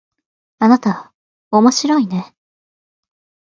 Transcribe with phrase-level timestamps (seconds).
[0.57, 1.13] あなた
[1.51, 2.33] おもしろいね